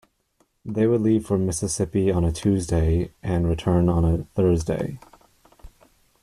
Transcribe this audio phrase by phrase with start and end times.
[0.65, 4.97] They would leave for Mississippi on a Tuesday and return on a Thursday.